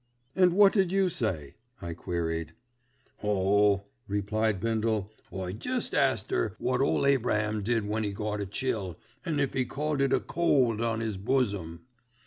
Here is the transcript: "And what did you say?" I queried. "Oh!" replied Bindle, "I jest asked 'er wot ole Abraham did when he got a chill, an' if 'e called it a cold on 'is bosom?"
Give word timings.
"And 0.35 0.53
what 0.53 0.73
did 0.73 0.91
you 0.91 1.09
say?" 1.09 1.57
I 1.79 1.93
queried. 1.93 2.53
"Oh!" 3.21 3.83
replied 4.07 4.59
Bindle, 4.59 5.11
"I 5.31 5.51
jest 5.51 5.93
asked 5.93 6.31
'er 6.33 6.55
wot 6.57 6.81
ole 6.81 7.05
Abraham 7.05 7.61
did 7.61 7.85
when 7.87 8.03
he 8.03 8.11
got 8.11 8.41
a 8.41 8.47
chill, 8.47 8.97
an' 9.27 9.39
if 9.39 9.55
'e 9.55 9.63
called 9.63 10.01
it 10.01 10.11
a 10.11 10.19
cold 10.19 10.81
on 10.81 11.03
'is 11.03 11.17
bosom?" 11.17 11.81